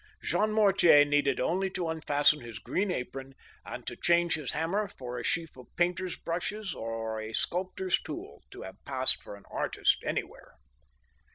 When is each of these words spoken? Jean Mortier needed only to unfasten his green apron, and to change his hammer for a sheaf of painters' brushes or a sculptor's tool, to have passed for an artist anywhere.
Jean 0.23 0.51
Mortier 0.51 1.05
needed 1.05 1.39
only 1.39 1.69
to 1.69 1.87
unfasten 1.87 2.41
his 2.41 2.57
green 2.57 2.89
apron, 2.89 3.35
and 3.63 3.85
to 3.85 3.95
change 3.95 4.33
his 4.33 4.53
hammer 4.53 4.87
for 4.87 5.19
a 5.19 5.23
sheaf 5.23 5.55
of 5.55 5.67
painters' 5.75 6.17
brushes 6.17 6.73
or 6.73 7.21
a 7.21 7.33
sculptor's 7.33 8.01
tool, 8.01 8.41
to 8.49 8.63
have 8.63 8.83
passed 8.83 9.21
for 9.21 9.35
an 9.35 9.43
artist 9.51 9.99
anywhere. 10.03 10.55